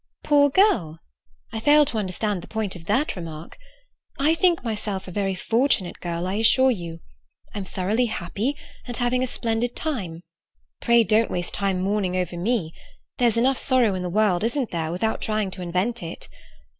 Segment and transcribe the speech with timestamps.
[0.23, 0.99] "Poor girl?
[1.53, 3.59] I fail to understand the point of that remark.
[4.17, 7.01] I think myself a very fortunate girl, I assure you.
[7.53, 10.23] I'm thoroughly happy, and having a splendid time.
[10.79, 12.73] Pray don't waste time mourning over me.
[13.19, 16.27] There's enough sorrow in the world, isn't there, without trying to invent it.